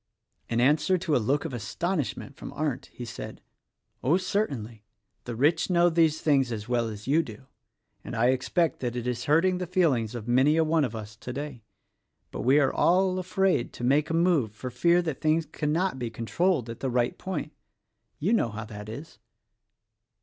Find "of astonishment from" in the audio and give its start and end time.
1.45-2.51